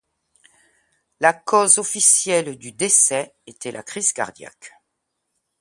[1.19, 4.71] La cause officielle du décès était la crise cardiaque.